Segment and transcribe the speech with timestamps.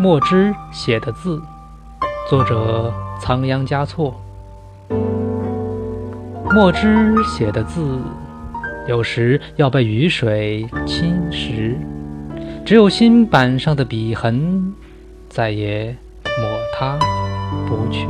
[0.00, 1.40] 墨汁写的字
[2.28, 4.14] 作者仓央嘉措。
[6.50, 7.98] 墨汁写的字
[8.86, 11.76] 有时要被雨水侵蚀。
[12.64, 14.72] 只有新板上的笔痕
[15.28, 16.98] 再也抹它
[17.66, 18.06] 不去。